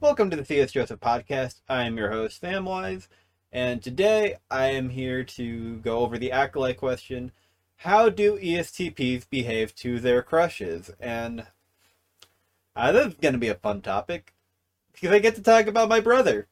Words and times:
Welcome 0.00 0.30
to 0.30 0.36
the 0.36 0.44
C.S. 0.46 0.72
Joseph 0.72 1.00
Podcast. 1.00 1.60
I 1.68 1.82
am 1.82 1.98
your 1.98 2.10
host, 2.10 2.40
Samwise, 2.40 3.08
and 3.52 3.82
today 3.82 4.36
I 4.50 4.68
am 4.68 4.88
here 4.88 5.22
to 5.22 5.76
go 5.80 5.98
over 5.98 6.16
the 6.16 6.32
acolyte 6.32 6.78
question 6.78 7.30
How 7.76 8.08
do 8.08 8.38
ESTPs 8.38 9.28
behave 9.28 9.74
to 9.74 10.00
their 10.00 10.22
crushes? 10.22 10.90
And 10.98 11.46
uh, 12.74 12.92
this 12.92 13.08
is 13.08 13.14
going 13.14 13.34
to 13.34 13.38
be 13.38 13.48
a 13.48 13.54
fun 13.54 13.82
topic 13.82 14.32
because 14.94 15.10
I 15.10 15.18
get 15.18 15.34
to 15.34 15.42
talk 15.42 15.66
about 15.66 15.90
my 15.90 16.00
brother 16.00 16.48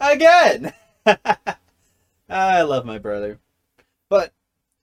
again. 0.00 0.72
I 2.28 2.62
love 2.62 2.84
my 2.84 2.98
brother. 2.98 3.38
But 4.08 4.32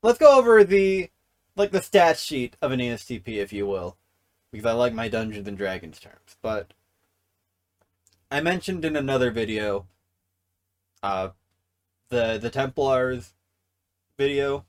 let's 0.01 0.19
go 0.19 0.37
over 0.37 0.63
the 0.63 1.09
like 1.55 1.71
the 1.71 1.81
stat 1.81 2.17
sheet 2.17 2.55
of 2.61 2.71
an 2.71 2.79
ESTP, 2.79 3.27
if 3.27 3.53
you 3.53 3.65
will, 3.65 3.97
because 4.51 4.65
I 4.65 4.73
like 4.73 4.93
my 4.93 5.07
Dungeons 5.07 5.47
and 5.47 5.57
Dragons 5.57 5.99
terms. 5.99 6.37
But 6.41 6.73
I 8.29 8.41
mentioned 8.41 8.83
in 8.83 8.95
another 8.95 9.31
video, 9.31 9.87
uh, 11.01 11.29
the 12.09 12.37
the 12.37 12.49
Templars 12.49 13.33
video, 14.17 14.65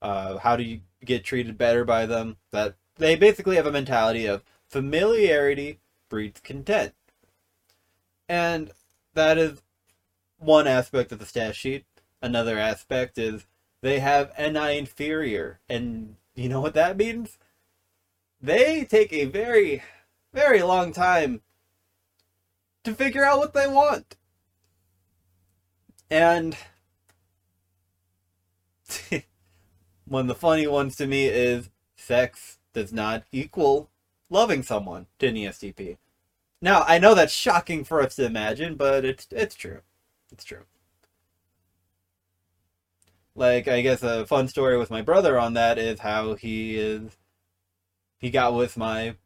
uh, 0.00 0.38
how 0.38 0.56
do 0.56 0.62
you 0.62 0.80
get 1.04 1.24
treated 1.24 1.56
better 1.56 1.84
by 1.84 2.06
them? 2.06 2.36
That 2.50 2.74
they 2.96 3.16
basically 3.16 3.56
have 3.56 3.66
a 3.66 3.72
mentality 3.72 4.26
of 4.26 4.44
familiarity 4.68 5.80
breeds 6.08 6.40
content, 6.40 6.94
and 8.28 8.70
that 9.14 9.38
is 9.38 9.62
one 10.38 10.66
aspect 10.66 11.12
of 11.12 11.18
the 11.18 11.26
stat 11.26 11.54
sheet. 11.56 11.84
Another 12.20 12.58
aspect 12.58 13.18
is 13.18 13.46
they 13.80 13.98
have 14.00 14.32
NI 14.38 14.78
inferior, 14.78 15.60
and 15.68 16.16
you 16.34 16.48
know 16.48 16.60
what 16.60 16.74
that 16.74 16.96
means? 16.96 17.38
They 18.40 18.84
take 18.84 19.12
a 19.12 19.24
very, 19.26 19.82
very 20.32 20.62
long 20.62 20.92
time 20.92 21.42
to 22.84 22.94
figure 22.94 23.24
out 23.24 23.38
what 23.38 23.54
they 23.54 23.66
want. 23.66 24.16
And 26.10 26.56
one 30.04 30.22
of 30.22 30.28
the 30.28 30.34
funny 30.34 30.66
ones 30.66 30.96
to 30.96 31.06
me 31.06 31.26
is 31.26 31.70
sex 31.96 32.58
does 32.72 32.92
not 32.92 33.24
equal 33.32 33.90
loving 34.28 34.62
someone 34.62 35.06
to 35.18 35.28
an 35.28 35.34
ESTP. 35.36 35.98
Now, 36.62 36.82
I 36.86 36.98
know 36.98 37.14
that's 37.14 37.32
shocking 37.32 37.84
for 37.84 38.00
us 38.00 38.16
to 38.16 38.24
imagine, 38.24 38.76
but 38.76 39.04
it's 39.04 39.26
it's 39.32 39.54
true. 39.54 39.82
It's 40.30 40.44
true. 40.44 40.64
Like, 43.34 43.68
I 43.68 43.80
guess 43.82 44.02
a 44.02 44.26
fun 44.26 44.48
story 44.48 44.76
with 44.78 44.90
my 44.90 45.02
brother 45.02 45.38
on 45.38 45.54
that 45.54 45.78
is 45.78 46.00
how 46.00 46.34
he 46.34 46.76
is 46.76 47.16
he 48.18 48.30
got 48.30 48.54
with 48.54 48.76
my 48.76 49.16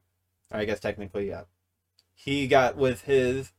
I 0.52 0.64
guess 0.66 0.80
technically, 0.80 1.28
yeah 1.28 1.44
he 2.14 2.48
got 2.48 2.76
with 2.76 3.02
his 3.02 3.52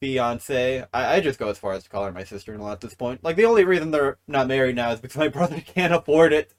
fiance. 0.00 0.86
I, 0.94 1.16
I 1.16 1.20
just 1.20 1.38
go 1.38 1.48
as 1.50 1.58
far 1.58 1.74
as 1.74 1.84
to 1.84 1.90
call 1.90 2.04
her 2.06 2.12
my 2.12 2.24
sister 2.24 2.54
in 2.54 2.60
law 2.60 2.72
at 2.72 2.80
this 2.82 2.94
point. 2.94 3.24
Like, 3.24 3.36
the 3.36 3.46
only 3.46 3.64
reason 3.64 3.90
they're 3.92 4.18
not 4.28 4.48
married 4.48 4.76
now 4.76 4.92
is 4.92 5.00
because 5.00 5.18
my 5.18 5.28
brother 5.30 5.60
can't 5.60 5.94
afford 5.94 6.32
it. 6.32 6.52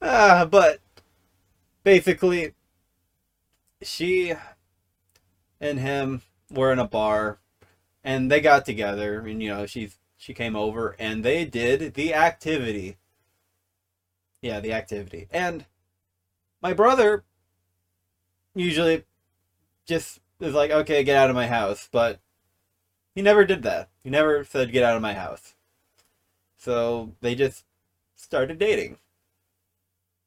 uh, 0.00 0.46
but 0.46 0.80
basically, 1.84 2.54
she 3.82 4.34
and 5.60 5.78
him 5.78 6.22
were 6.50 6.72
in 6.72 6.78
a 6.78 6.86
bar 6.86 7.38
and 8.04 8.30
they 8.30 8.40
got 8.40 8.64
together 8.64 9.20
and 9.20 9.42
you 9.42 9.48
know 9.48 9.66
she 9.66 9.90
she 10.16 10.34
came 10.34 10.56
over 10.56 10.96
and 10.98 11.24
they 11.24 11.44
did 11.44 11.94
the 11.94 12.14
activity 12.14 12.96
yeah 14.40 14.60
the 14.60 14.72
activity 14.72 15.28
and 15.30 15.64
my 16.60 16.72
brother 16.72 17.24
usually 18.54 19.04
just 19.86 20.20
is 20.40 20.54
like, 20.54 20.70
okay, 20.70 21.04
get 21.04 21.16
out 21.16 21.30
of 21.30 21.36
my 21.36 21.46
house. 21.46 21.88
But 21.90 22.20
he 23.14 23.22
never 23.22 23.44
did 23.44 23.62
that. 23.62 23.88
He 24.02 24.10
never 24.10 24.44
said, 24.44 24.72
get 24.72 24.84
out 24.84 24.96
of 24.96 25.02
my 25.02 25.14
house. 25.14 25.54
So 26.56 27.12
they 27.20 27.34
just 27.34 27.64
started 28.14 28.58
dating. 28.58 28.98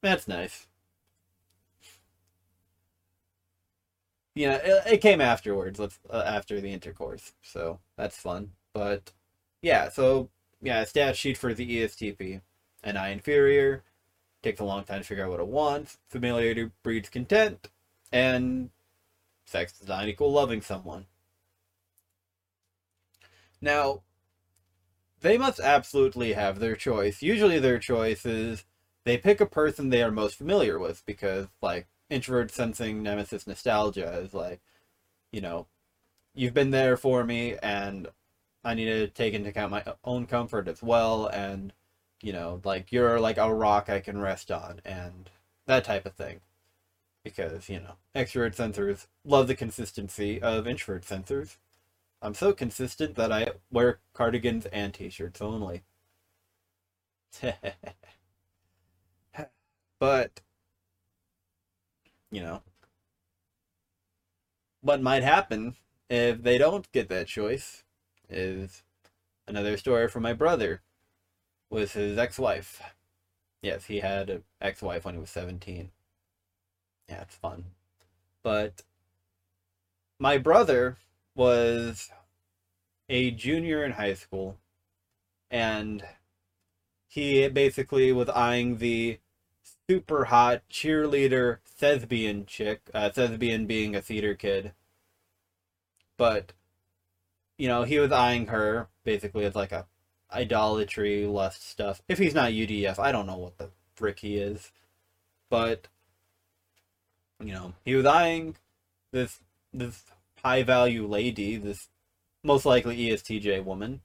That's 0.02 0.28
nice. 0.28 0.68
You 4.36 4.50
know, 4.50 4.56
it, 4.56 4.94
it 4.94 5.02
came 5.02 5.22
afterwards, 5.22 5.80
let's, 5.80 6.00
uh, 6.10 6.24
after 6.26 6.60
the 6.62 6.72
intercourse. 6.72 7.34
So 7.42 7.80
that's 7.98 8.18
fun. 8.18 8.52
But 8.74 9.14
yeah, 9.62 9.90
so 9.90 10.30
yeah, 10.62 10.84
stat 10.84 11.16
sheet 11.16 11.38
for 11.38 11.54
the 11.54 11.66
ESTP. 11.66 12.18
ESTP. 12.18 12.42
NI 12.94 13.12
inferior. 13.12 13.84
Takes 14.44 14.60
a 14.60 14.66
long 14.66 14.84
time 14.84 15.00
to 15.00 15.08
figure 15.08 15.26
out 15.26 15.32
what 15.32 15.40
it 15.40 15.48
wants. 15.48 15.98
Familiarity 16.10 16.70
breeds 16.84 17.10
content 17.10 17.70
and 18.12 18.70
sex 19.46 19.74
does 19.74 19.88
not 19.88 20.08
equal 20.08 20.32
loving 20.32 20.62
someone. 20.62 21.06
Now, 23.62 24.04
they 25.22 25.38
must 25.38 25.60
absolutely 25.60 26.34
have 26.34 26.60
their 26.60 26.76
choice. 26.76 27.22
Usually, 27.22 27.60
their 27.60 27.80
choice 27.80 28.26
is 28.26 28.66
they 29.06 29.18
pick 29.18 29.42
a 29.42 29.46
person 29.46 29.90
they 29.90 30.04
are 30.04 30.12
most 30.12 30.38
familiar 30.38 30.78
with 30.78 31.04
because, 31.06 31.48
like, 31.62 31.88
introvert 32.10 32.52
sensing 32.52 33.04
nemesis 33.04 33.48
nostalgia 33.48 34.12
is 34.20 34.34
like, 34.34 34.62
you 35.32 35.42
know, 35.42 35.68
you've 36.34 36.54
been 36.54 36.72
there 36.72 36.98
for 36.98 37.24
me, 37.24 37.56
and 37.64 38.08
I 38.64 38.74
need 38.76 38.86
to 38.86 39.08
take 39.08 39.34
into 39.34 39.50
account 39.50 39.72
my 39.72 39.84
own 40.04 40.26
comfort 40.28 40.68
as 40.68 40.82
well, 40.84 41.28
and, 41.28 41.74
you 42.22 42.34
know, 42.34 42.62
like, 42.64 42.92
you're 42.92 43.20
like 43.20 43.38
a 43.38 43.54
rock 43.54 43.90
I 43.90 44.00
can 44.02 44.20
rest 44.20 44.52
on, 44.52 44.82
and 44.86 45.30
that 45.68 45.84
type 45.86 46.06
of 46.06 46.14
thing 46.16 46.42
because 47.26 47.68
you 47.70 47.80
know 47.80 47.96
extrovert 48.16 48.56
sensors 48.56 49.08
love 49.26 49.48
the 49.48 49.56
consistency 49.56 50.42
of 50.42 50.68
introvert 50.68 51.04
sensors. 51.04 51.58
I'm 52.22 52.36
so 52.36 52.54
consistent 52.54 53.16
that 53.16 53.32
I 53.32 53.50
wear 53.72 54.00
cardigans 54.14 54.66
and 54.68 54.94
t-shirts 54.94 55.42
only. 55.42 55.84
but 60.00 60.40
you 62.36 62.42
know 62.42 62.62
what 64.82 65.02
might 65.02 65.24
happen 65.24 65.76
if 66.10 66.44
they 66.44 66.58
don't 66.58 66.92
get 66.92 67.10
that 67.10 67.28
choice 67.28 67.84
is 68.30 68.84
another 69.48 69.78
story 69.78 70.08
from 70.08 70.24
my 70.24 70.34
brother 70.34 70.82
with 71.72 71.94
his 71.94 72.18
ex-wife. 72.18 72.82
Yes, 73.62 73.86
he 73.86 74.02
had 74.02 74.30
an 74.30 74.44
ex-wife 74.62 75.06
when 75.06 75.16
he 75.16 75.20
was 75.20 75.32
17 75.32 75.90
yeah, 77.10 77.22
it's 77.22 77.36
fun. 77.36 77.66
But 78.44 78.84
my 80.20 80.38
brother 80.38 80.98
was 81.36 82.10
a 83.10 83.32
junior 83.32 83.84
in 83.84 83.94
high 83.94 84.14
school, 84.14 84.58
and 85.52 86.04
he 87.08 87.48
basically 87.50 88.12
was 88.12 88.30
eyeing 88.30 88.78
the 88.78 89.20
super 89.90 90.26
hot 90.26 90.62
cheerleader 90.70 91.60
Thesbian 91.80 92.46
chick, 92.48 92.90
uh, 92.94 93.10
thespian 93.10 93.66
being 93.66 93.96
a 93.96 94.02
theater 94.02 94.34
kid. 94.34 94.74
But, 96.18 96.54
you 97.58 97.68
know, 97.68 97.84
he 97.84 98.00
was 98.00 98.12
eyeing 98.12 98.48
her 98.48 98.88
basically 99.04 99.46
as 99.46 99.56
like 99.56 99.72
a 99.72 99.86
idolatry, 100.32 101.26
lust 101.26 101.68
stuff. 101.68 102.02
If 102.08 102.18
he's 102.18 102.34
not 102.34 102.52
UDF, 102.52 103.00
I 103.00 103.12
don't 103.12 103.28
know 103.28 103.38
what 103.38 103.58
the 103.58 103.70
frick 103.96 104.20
he 104.20 104.38
is. 104.38 104.72
But 105.50 105.88
you 107.40 107.54
know, 107.54 107.74
he 107.84 107.96
was 107.96 108.06
eyeing 108.06 108.56
this 109.12 109.40
this 109.74 110.04
high 110.44 110.64
value 110.64 111.08
lady, 111.08 111.58
this 111.58 111.90
most 112.44 112.66
likely 112.66 112.98
ESTJ 112.98 113.64
woman, 113.64 114.02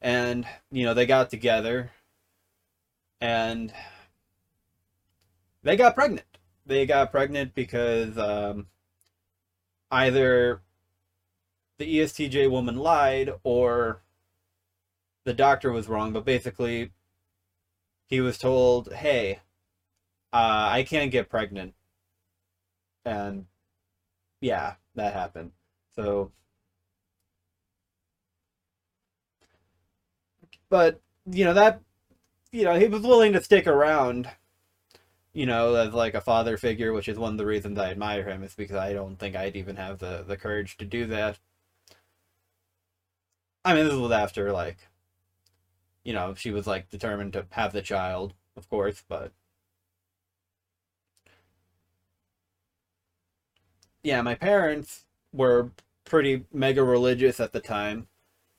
and 0.00 0.46
you 0.70 0.84
know 0.84 0.94
they 0.94 1.06
got 1.06 1.30
together, 1.30 1.90
and 3.20 3.72
they 5.62 5.76
got 5.76 5.94
pregnant. 5.94 6.26
They 6.66 6.86
got 6.86 7.10
pregnant 7.10 7.54
because 7.54 8.16
um, 8.18 8.68
either 9.90 10.62
the 11.78 11.98
ESTJ 11.98 12.50
woman 12.50 12.76
lied 12.76 13.32
or 13.42 14.02
the 15.24 15.34
doctor 15.34 15.72
was 15.72 15.88
wrong. 15.88 16.12
But 16.12 16.24
basically, 16.24 16.92
he 18.06 18.20
was 18.20 18.38
told, 18.38 18.92
"Hey, 18.92 19.40
uh, 20.32 20.68
I 20.72 20.84
can't 20.84 21.10
get 21.10 21.28
pregnant." 21.30 21.74
and 23.04 23.46
yeah, 24.40 24.74
that 24.94 25.14
happened. 25.14 25.52
So, 25.94 26.32
but 30.68 31.00
you 31.30 31.44
know 31.44 31.54
that 31.54 31.80
you 32.52 32.64
know 32.64 32.78
he 32.78 32.86
was 32.88 33.02
willing 33.02 33.32
to 33.34 33.42
stick 33.42 33.66
around, 33.66 34.28
you 35.34 35.46
know, 35.46 35.74
as 35.74 35.92
like 35.94 36.14
a 36.14 36.20
father 36.20 36.56
figure, 36.56 36.92
which 36.92 37.08
is 37.08 37.18
one 37.18 37.32
of 37.32 37.38
the 37.38 37.46
reasons 37.46 37.78
I 37.78 37.90
admire 37.90 38.24
him 38.28 38.42
is 38.42 38.54
because 38.54 38.76
I 38.76 38.92
don't 38.92 39.16
think 39.18 39.36
I'd 39.36 39.56
even 39.56 39.76
have 39.76 39.98
the 39.98 40.24
the 40.26 40.36
courage 40.36 40.76
to 40.78 40.84
do 40.84 41.06
that. 41.06 41.38
I 43.64 43.74
mean, 43.74 43.84
this 43.86 43.94
was 43.94 44.12
after 44.12 44.52
like, 44.52 44.78
you 46.04 46.12
know, 46.12 46.34
she 46.34 46.50
was 46.52 46.66
like 46.66 46.90
determined 46.90 47.32
to 47.32 47.46
have 47.50 47.72
the 47.72 47.82
child, 47.82 48.34
of 48.56 48.68
course, 48.68 49.02
but 49.08 49.32
yeah, 54.02 54.22
my 54.22 54.34
parents 54.34 55.04
were 55.32 55.70
pretty 56.04 56.44
mega 56.52 56.82
religious 56.82 57.40
at 57.40 57.52
the 57.52 57.60
time, 57.60 58.08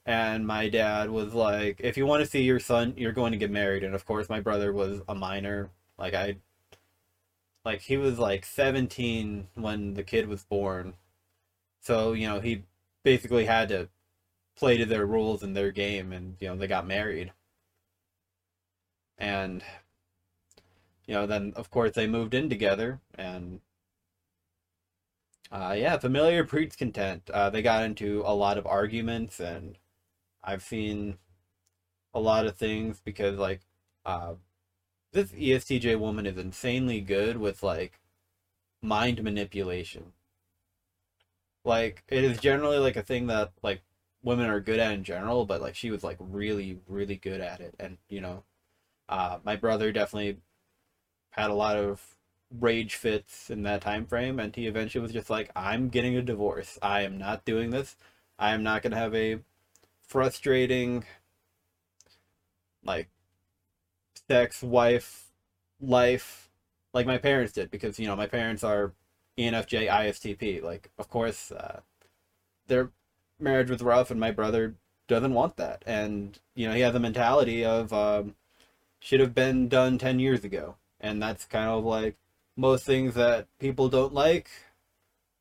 and 0.05 0.47
my 0.47 0.69
dad 0.69 1.09
was 1.11 1.33
like, 1.35 1.79
"If 1.81 1.97
you 1.97 2.05
want 2.05 2.23
to 2.23 2.29
see 2.29 2.43
your 2.43 2.59
son, 2.59 2.93
you're 2.97 3.11
going 3.13 3.31
to 3.33 3.39
get 3.39 3.51
married." 3.51 3.83
And 3.83 3.95
of 3.95 4.05
course, 4.05 4.29
my 4.29 4.39
brother 4.41 4.73
was 4.73 5.01
a 5.09 5.15
minor. 5.15 5.71
Like 5.97 6.13
I, 6.15 6.37
like 7.65 7.81
he 7.81 7.97
was 7.97 8.19
like 8.19 8.45
17 8.45 9.47
when 9.55 9.93
the 9.95 10.03
kid 10.03 10.27
was 10.27 10.43
born, 10.43 10.95
so 11.81 12.13
you 12.13 12.27
know 12.27 12.39
he 12.39 12.63
basically 13.03 13.45
had 13.45 13.69
to 13.69 13.89
play 14.55 14.77
to 14.77 14.85
their 14.85 15.05
rules 15.05 15.43
and 15.43 15.55
their 15.55 15.71
game, 15.71 16.11
and 16.13 16.37
you 16.39 16.47
know 16.49 16.55
they 16.55 16.67
got 16.67 16.87
married. 16.87 17.33
And 19.17 19.63
you 21.07 21.13
know, 21.13 21.25
then 21.27 21.53
of 21.55 21.69
course 21.69 21.93
they 21.93 22.07
moved 22.07 22.33
in 22.33 22.49
together, 22.49 22.99
and 23.15 23.61
uh, 25.51 25.75
yeah, 25.77 25.97
familiar 25.97 26.43
breeds 26.43 26.75
content. 26.75 27.29
Uh, 27.29 27.49
they 27.49 27.61
got 27.61 27.83
into 27.83 28.23
a 28.25 28.33
lot 28.35 28.57
of 28.57 28.65
arguments, 28.65 29.39
and 29.39 29.77
I've 30.43 30.63
seen 30.63 31.17
a 32.13 32.19
lot 32.19 32.45
of 32.47 32.57
things 32.57 33.01
because 33.03 33.37
like 33.37 33.61
uh, 34.05 34.33
this 35.13 35.31
ESTJ 35.31 35.97
woman 35.99 36.25
is 36.25 36.37
insanely 36.37 37.01
good 37.01 37.37
with 37.37 37.63
like 37.63 37.99
mind 38.81 39.23
manipulation. 39.23 40.13
Like 41.65 42.03
it 42.09 42.23
is 42.23 42.39
generally 42.39 42.77
like 42.77 42.95
a 42.97 43.03
thing 43.03 43.27
that 43.27 43.51
like 43.61 43.81
women 44.23 44.49
are 44.49 44.59
good 44.59 44.79
at 44.79 44.93
in 44.93 45.03
general, 45.03 45.45
but 45.45 45.61
like 45.61 45.75
she 45.75 45.91
was 45.91 46.03
like 46.03 46.17
really 46.19 46.79
really 46.87 47.15
good 47.15 47.41
at 47.41 47.61
it, 47.61 47.75
and 47.79 47.97
you 48.09 48.21
know, 48.21 48.43
uh, 49.09 49.39
my 49.45 49.55
brother 49.55 49.91
definitely 49.91 50.39
had 51.31 51.49
a 51.49 51.53
lot 51.53 51.77
of 51.77 52.17
rage 52.59 52.95
fits 52.95 53.49
in 53.49 53.63
that 53.63 53.81
time 53.81 54.05
frame 54.05 54.39
and 54.39 54.55
he 54.55 54.67
eventually 54.67 55.01
was 55.01 55.11
just 55.11 55.29
like 55.29 55.51
i'm 55.55 55.89
getting 55.89 56.15
a 56.17 56.21
divorce. 56.21 56.77
I 56.81 57.01
am 57.01 57.17
not 57.17 57.45
doing 57.45 57.71
this. 57.71 57.95
I 58.39 58.53
am 58.53 58.63
not 58.63 58.83
going 58.83 58.91
to 58.91 58.97
have 58.97 59.15
a 59.15 59.39
frustrating 60.07 61.05
like 62.85 63.09
sex 64.29 64.63
wife 64.63 65.31
life 65.81 66.49
like 66.93 67.05
my 67.05 67.17
parents 67.17 67.51
did 67.53 67.69
because 67.69 67.99
you 67.99 68.07
know 68.07 68.15
my 68.15 68.27
parents 68.27 68.63
are 68.63 68.93
enfj 69.37 69.89
istp 69.89 70.63
like 70.63 70.89
of 70.97 71.09
course 71.09 71.51
uh, 71.51 71.81
their 72.67 72.91
marriage 73.39 73.69
was 73.69 73.81
rough 73.81 74.11
and 74.11 74.19
my 74.19 74.31
brother 74.31 74.75
doesn't 75.07 75.33
want 75.33 75.57
that. 75.57 75.83
And 75.85 76.39
you 76.55 76.67
know 76.67 76.73
he 76.73 76.81
has 76.81 76.95
a 76.95 76.99
mentality 76.99 77.65
of 77.65 77.93
um, 77.93 78.35
should 78.99 79.19
have 79.19 79.33
been 79.33 79.67
done 79.69 79.97
10 79.97 80.19
years 80.19 80.43
ago. 80.43 80.75
And 80.99 81.21
that's 81.21 81.45
kind 81.45 81.69
of 81.69 81.83
like 81.83 82.15
most 82.55 82.85
things 82.85 83.15
that 83.15 83.47
people 83.59 83.89
don't 83.89 84.13
like. 84.13 84.49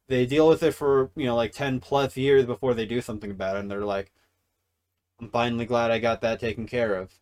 They 0.08 0.26
deal 0.26 0.48
with 0.48 0.62
it 0.62 0.72
for 0.72 1.10
you 1.16 1.26
know 1.26 1.36
like 1.36 1.52
10 1.52 1.80
plus 1.80 2.16
years 2.16 2.44
before 2.44 2.74
they 2.74 2.86
do 2.86 3.00
something 3.00 3.30
about 3.30 3.56
it. 3.56 3.60
And 3.60 3.70
they're 3.70 3.84
like 3.84 4.12
i'm 5.20 5.28
finally 5.28 5.64
glad 5.66 5.90
i 5.90 5.98
got 5.98 6.20
that 6.20 6.40
taken 6.40 6.66
care 6.66 6.94
of 6.96 7.12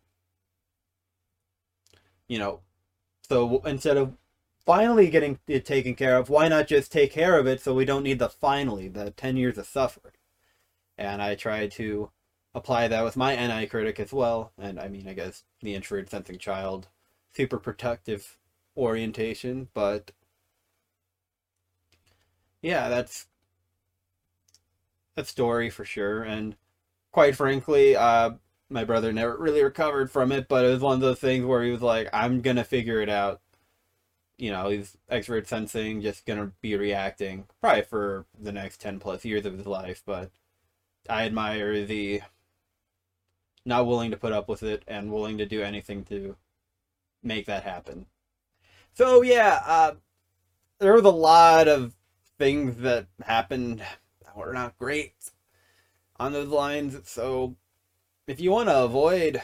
you 2.31 2.39
know 2.39 2.61
so 3.27 3.61
instead 3.65 3.97
of 3.97 4.13
finally 4.65 5.09
getting 5.09 5.39
it 5.47 5.65
taken 5.65 5.95
care 5.95 6.17
of 6.17 6.29
why 6.29 6.47
not 6.47 6.67
just 6.67 6.91
take 6.91 7.11
care 7.11 7.37
of 7.37 7.47
it 7.47 7.61
so 7.61 7.73
we 7.73 7.85
don't 7.85 8.03
need 8.03 8.19
the 8.19 8.29
finally 8.29 8.87
the 8.87 9.11
10 9.11 9.37
years 9.37 9.57
of 9.57 9.65
suffering 9.65 10.13
and 10.97 11.21
i 11.21 11.35
try 11.35 11.67
to 11.67 12.09
apply 12.53 12.87
that 12.87 13.03
with 13.03 13.17
my 13.17 13.35
ni 13.35 13.65
critic 13.65 13.99
as 13.99 14.13
well 14.13 14.51
and 14.57 14.79
i 14.79 14.87
mean 14.87 15.07
i 15.07 15.13
guess 15.13 15.43
the 15.61 15.75
introvert 15.75 16.09
sensing 16.09 16.37
child 16.37 16.87
super 17.33 17.57
protective 17.57 18.37
orientation, 18.77 19.69
but 19.73 20.11
yeah, 22.61 22.89
that's 22.89 23.27
a 25.17 25.25
story 25.25 25.69
for 25.69 25.85
sure. 25.85 26.23
And 26.23 26.55
quite 27.11 27.35
frankly, 27.35 27.95
uh, 27.95 28.31
my 28.71 28.83
brother 28.83 29.11
never 29.11 29.37
really 29.37 29.63
recovered 29.63 30.09
from 30.09 30.31
it, 30.31 30.47
but 30.47 30.65
it 30.65 30.69
was 30.69 30.81
one 30.81 30.95
of 30.95 31.01
those 31.01 31.19
things 31.19 31.45
where 31.45 31.63
he 31.63 31.71
was 31.71 31.81
like, 31.81 32.09
I'm 32.13 32.41
gonna 32.41 32.63
figure 32.63 33.01
it 33.01 33.09
out. 33.09 33.41
You 34.37 34.51
know, 34.51 34.69
he's 34.69 34.97
extrovert 35.11 35.47
sensing, 35.47 36.01
just 36.01 36.25
gonna 36.25 36.51
be 36.61 36.75
reacting 36.75 37.45
probably 37.59 37.83
for 37.83 38.25
the 38.39 38.51
next 38.51 38.81
10 38.81 38.99
plus 38.99 39.25
years 39.25 39.45
of 39.45 39.57
his 39.57 39.67
life, 39.67 40.01
but 40.05 40.31
I 41.09 41.25
admire 41.25 41.85
the 41.85 42.21
not 43.65 43.85
willing 43.85 44.11
to 44.11 44.17
put 44.17 44.33
up 44.33 44.47
with 44.47 44.63
it 44.63 44.83
and 44.87 45.11
willing 45.11 45.37
to 45.37 45.45
do 45.45 45.61
anything 45.61 46.03
to 46.05 46.35
make 47.21 47.45
that 47.45 47.63
happen. 47.63 48.07
So 48.93 49.21
yeah, 49.21 49.61
uh, 49.65 49.93
there 50.79 50.93
was 50.93 51.05
a 51.05 51.09
lot 51.09 51.67
of 51.67 51.93
things 52.39 52.77
that 52.77 53.07
happened 53.23 53.79
that 53.79 54.35
were 54.35 54.53
not 54.53 54.77
great 54.77 55.13
on 56.19 56.33
those 56.33 56.47
lines. 56.49 56.97
So 57.07 57.55
if 58.27 58.39
you 58.39 58.51
want 58.51 58.69
to 58.69 58.83
avoid, 58.83 59.41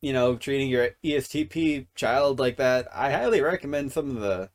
you 0.00 0.12
know, 0.12 0.36
treating 0.36 0.68
your 0.68 0.90
ESTP 1.04 1.86
child 1.94 2.38
like 2.38 2.56
that, 2.56 2.88
I 2.92 3.10
highly 3.10 3.40
recommend 3.40 3.92
some 3.92 4.10
of 4.10 4.20
the 4.20 4.50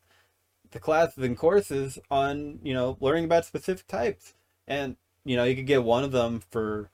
the 0.71 0.79
classes 0.79 1.23
and 1.23 1.37
courses 1.37 1.97
on 2.11 2.59
you 2.61 2.73
know 2.73 2.97
learning 2.99 3.25
about 3.25 3.45
specific 3.45 3.87
types. 3.87 4.33
And 4.67 4.97
you 5.25 5.35
know, 5.35 5.43
you 5.43 5.55
could 5.55 5.67
get 5.67 5.83
one 5.83 6.03
of 6.03 6.11
them 6.11 6.41
for 6.49 6.89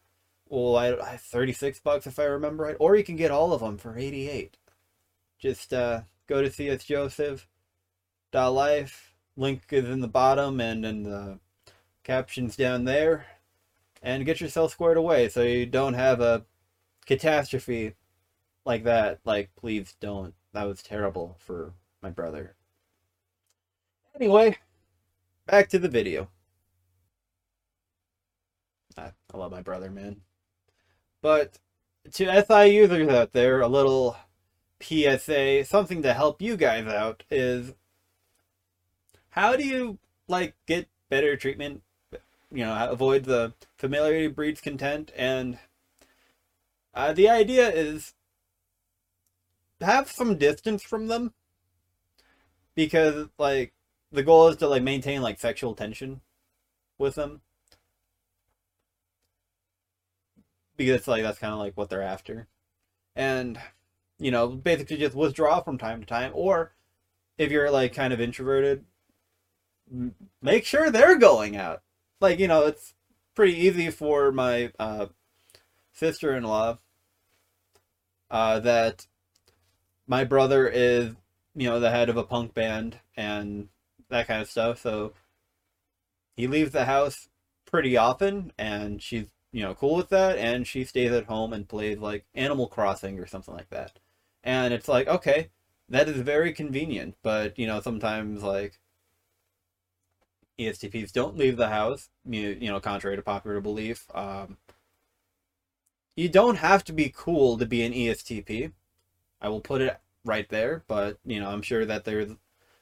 well, 0.50 0.76
I, 0.78 0.94
I 0.94 1.18
36 1.18 1.80
bucks 1.80 2.08
if 2.08 2.20
I 2.20 2.26
remember 2.26 2.64
right, 2.66 2.76
or 2.80 2.96
you 2.96 3.04
can 3.04 3.16
get 3.16 3.32
all 3.32 3.54
of 3.54 3.62
them 3.62 3.78
for 3.78 3.98
88. 3.98 4.58
Just 5.40 5.74
uh 5.74 6.02
go 6.28 6.42
to 6.42 6.50
csjoseph.life. 6.50 9.10
Link 9.36 9.64
is 9.72 9.90
in 9.90 10.02
the 10.02 10.08
bottom 10.08 10.62
and 10.62 10.86
in 10.86 11.04
the 11.04 11.40
captions 12.04 12.56
down 12.56 12.86
there. 12.86 13.26
And 14.04 14.26
get 14.26 14.42
yourself 14.42 14.72
squared 14.72 14.98
away 14.98 15.30
so 15.30 15.42
you 15.42 15.66
don't 15.66 15.94
have 15.94 16.20
a 16.20 16.46
catastrophe 17.06 17.96
like 18.66 18.84
that. 18.84 19.20
Like, 19.24 19.52
please 19.56 19.96
don't. 20.00 20.34
That 20.52 20.68
was 20.68 20.84
terrible 20.84 21.38
for 21.40 21.74
my 22.02 22.10
brother. 22.10 22.56
Anyway, 24.16 24.58
back 25.48 25.70
to 25.70 25.80
the 25.80 25.90
video. 25.90 26.30
I, 28.98 29.12
I 29.34 29.38
love 29.38 29.52
my 29.52 29.62
brother, 29.62 29.90
man. 29.90 30.18
But 31.22 31.58
to 32.12 32.46
SI 32.46 32.75
users 32.75 33.08
out 33.08 33.32
there, 33.32 33.62
a 33.62 33.68
little 33.68 34.18
PSA, 34.82 35.66
something 35.66 36.01
to 36.04 36.13
help 36.13 36.42
you 36.42 36.58
guys 36.58 36.86
out 36.86 37.24
is 37.32 37.74
how 39.30 39.56
do 39.56 39.66
you 39.66 39.98
like 40.27 40.56
get 40.68 40.88
better 41.10 41.36
treatment? 41.38 41.82
You 42.53 42.65
know, 42.65 42.88
avoid 42.89 43.25
the 43.25 43.53
familiarity 43.77 44.27
breeds 44.27 44.62
content, 44.62 45.12
and 45.15 45.60
uh, 46.93 47.13
the 47.13 47.29
idea 47.29 47.69
is 47.69 48.13
have 49.81 50.10
some 50.10 50.38
distance 50.38 50.83
from 50.83 51.07
them 51.07 51.33
because 52.75 53.27
like 53.38 53.74
the 54.12 54.24
goal 54.24 54.48
is 54.48 54.57
to 54.57 54.67
like 54.67 54.83
maintain 54.83 55.22
like 55.22 55.39
sexual 55.39 55.75
tension 55.75 56.22
with 56.98 57.15
them 57.15 57.41
because 60.77 60.95
it's 60.95 61.07
like 61.07 61.24
that's 61.24 61.39
kind 61.39 61.53
of 61.53 61.60
like 61.60 61.75
what 61.75 61.89
they're 61.89 62.01
after 62.01 62.48
and 63.15 63.60
you 64.19 64.31
know, 64.31 64.48
basically 64.48 64.98
just 64.98 65.15
withdraw 65.15 65.62
from 65.62 65.77
time 65.77 66.00
to 66.00 66.05
time. 66.05 66.31
Or 66.33 66.74
if 67.38 67.51
you're 67.51 67.69
like 67.69 67.93
kind 67.93 68.13
of 68.13 68.22
introverted, 68.22 68.86
make 70.41 70.65
sure 70.65 70.89
they're 70.89 71.17
going 71.17 71.55
out. 71.57 71.81
Like, 72.24 72.39
you 72.39 72.48
know, 72.48 72.65
it's 72.68 72.94
pretty 73.36 73.53
easy 73.53 73.89
for 73.89 74.32
my 74.32 74.72
uh, 74.80 75.08
sister 75.92 76.34
in 76.34 76.44
law 76.44 76.77
uh, 78.32 78.62
that 78.62 79.08
my 80.08 80.24
brother 80.24 80.65
is, 80.65 81.15
you 81.53 81.68
know, 81.68 81.82
the 81.82 81.92
head 81.92 82.08
of 82.08 82.15
a 82.15 82.24
punk 82.24 82.53
band 82.53 82.98
and 83.18 83.68
that 84.08 84.27
kind 84.27 84.42
of 84.42 84.50
stuff. 84.50 84.80
So 84.80 85.12
he 86.38 86.48
leaves 86.48 86.72
the 86.72 86.86
house 86.86 87.27
pretty 87.65 87.98
often 87.98 88.53
and 88.58 89.01
she's 89.01 89.27
you 89.51 89.62
know 89.62 89.74
cool 89.74 89.96
with 89.96 90.08
that 90.08 90.38
and 90.38 90.65
she 90.65 90.86
stays 90.86 91.12
at 91.12 91.25
home 91.25 91.51
and 91.51 91.68
plays 91.68 91.98
like 92.00 92.25
animal 92.34 92.68
crossing 92.68 93.20
or 93.20 93.27
something 93.27 93.53
like 93.53 93.70
that 93.70 94.00
and 94.44 94.74
it's 94.74 94.88
like 94.88 95.08
okay 95.08 95.50
that 95.89 96.08
is 96.08 96.22
very 96.22 96.53
convenient 96.53 97.15
but 97.24 97.58
you 97.58 97.68
know 97.68 97.82
sometimes 97.82 98.44
like 98.44 98.80
estps 100.60 101.12
don't 101.12 101.38
leave 101.38 101.57
the 101.57 101.69
house 101.69 102.10
you, 102.25 102.57
you 102.60 102.69
know 102.69 102.79
contrary 102.79 103.15
to 103.15 103.22
popular 103.22 103.60
belief 103.60 104.05
um, 104.13 104.57
you 106.15 106.29
don't 106.29 106.57
have 106.57 106.83
to 106.83 106.93
be 106.93 107.12
cool 107.15 107.57
to 107.57 107.65
be 107.65 107.83
an 107.83 107.93
estp 107.93 108.72
i 109.41 109.50
will 109.50 109.62
put 109.62 109.81
it 109.81 110.00
right 110.25 110.50
there 110.50 110.83
but 110.88 111.17
you 111.25 111.39
know 111.39 111.50
i'm 111.50 111.62
sure 111.62 111.86
that 111.86 112.05
there's 112.05 112.31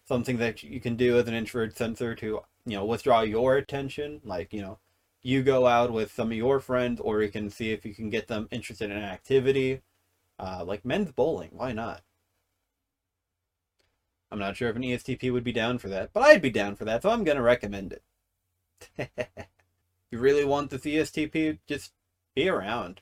something 0.05 0.37
that 0.37 0.63
you 0.63 0.79
can 0.79 0.95
do 0.95 1.17
as 1.17 1.27
an 1.27 1.33
introvert 1.33 1.75
sensor 1.77 2.13
to 2.15 2.41
you 2.65 2.75
know 2.75 2.85
withdraw 2.85 3.21
your 3.21 3.55
attention 3.55 4.21
like 4.23 4.51
you 4.51 4.61
know 4.61 4.77
you 5.23 5.43
go 5.43 5.67
out 5.67 5.91
with 5.91 6.11
some 6.11 6.31
of 6.31 6.37
your 6.37 6.59
friends, 6.59 6.99
or 6.99 7.21
you 7.21 7.29
can 7.29 7.49
see 7.49 7.71
if 7.71 7.85
you 7.85 7.93
can 7.93 8.09
get 8.09 8.27
them 8.27 8.47
interested 8.51 8.89
in 8.89 8.97
an 8.97 9.03
activity, 9.03 9.81
uh, 10.39 10.63
like 10.65 10.83
men's 10.83 11.11
bowling. 11.11 11.51
Why 11.53 11.71
not? 11.73 12.01
I'm 14.31 14.39
not 14.39 14.55
sure 14.55 14.69
if 14.69 14.75
an 14.75 14.83
ESTP 14.83 15.31
would 15.31 15.43
be 15.43 15.51
down 15.51 15.77
for 15.77 15.89
that, 15.89 16.11
but 16.13 16.23
I'd 16.23 16.41
be 16.41 16.49
down 16.49 16.75
for 16.75 16.85
that, 16.85 17.03
so 17.03 17.09
I'm 17.09 17.23
gonna 17.23 17.41
recommend 17.41 17.93
it. 17.93 18.03
if 18.97 19.09
you 20.11 20.19
really 20.19 20.45
want 20.45 20.69
the 20.69 20.77
ESTP, 20.77 21.59
just 21.67 21.91
be 22.33 22.47
around. 22.47 23.01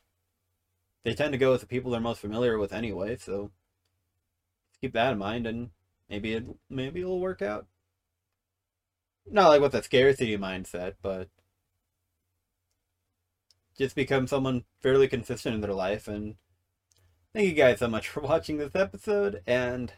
They 1.03 1.13
tend 1.13 1.31
to 1.33 1.37
go 1.37 1.51
with 1.51 1.61
the 1.61 1.67
people 1.67 1.91
they're 1.91 2.01
most 2.01 2.19
familiar 2.19 2.57
with 2.57 2.73
anyway, 2.73 3.15
so 3.17 3.51
keep 4.81 4.93
that 4.93 5.13
in 5.13 5.19
mind, 5.19 5.45
and 5.45 5.69
maybe 6.09 6.33
it 6.33 6.45
maybe 6.69 7.01
it'll 7.01 7.19
work 7.19 7.41
out. 7.41 7.67
Not 9.31 9.49
like 9.49 9.61
with 9.61 9.75
a 9.75 9.83
scarcity 9.83 10.37
mindset, 10.37 10.95
but 11.01 11.29
just 13.77 13.95
become 13.95 14.27
someone 14.27 14.65
fairly 14.81 15.07
consistent 15.07 15.55
in 15.55 15.61
their 15.61 15.73
life. 15.73 16.07
And 16.07 16.35
thank 17.33 17.47
you 17.47 17.53
guys 17.53 17.79
so 17.79 17.87
much 17.87 18.07
for 18.09 18.21
watching 18.21 18.57
this 18.57 18.75
episode, 18.75 19.41
and 19.45 19.93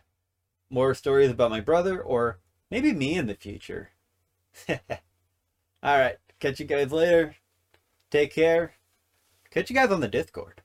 more 0.72 0.94
stories 0.94 1.32
about 1.32 1.52
my 1.52 1.62
brother, 1.62 2.02
or 2.02 2.40
maybe 2.70 2.94
me 2.94 3.16
in 3.16 3.28
the 3.28 3.36
future. 3.36 3.92
Alright, 4.70 6.18
catch 6.40 6.60
you 6.60 6.66
guys 6.66 6.92
later. 6.92 7.36
Take 8.10 8.34
care. 8.34 8.74
Catch 9.50 9.70
you 9.70 9.76
guys 9.76 9.92
on 9.92 10.00
the 10.00 10.08
Discord. 10.08 10.62